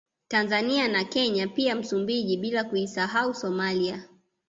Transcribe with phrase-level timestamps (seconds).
[0.27, 4.07] Tanzania na Kenya pia Msumbiji bila kuisahau Somalia